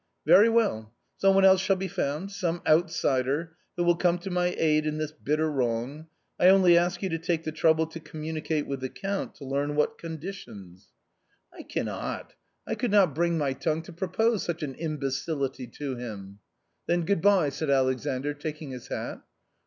[0.25, 4.47] "Very well; some one else shall be found, some outsider, who will come to my
[4.57, 6.07] aid in this bitter wrong.
[6.39, 9.75] I only ask you to take the trouble to communicate with the Count to learn
[9.75, 10.87] what conditions."
[11.53, 12.33] .y 132 A COMMON STORY"
[12.67, 16.39] I cannot, I could not bring my tongue to propose such an imbecility to him.,,"
[16.87, 19.21] Then good bye!" said Alexandr, taking his hat.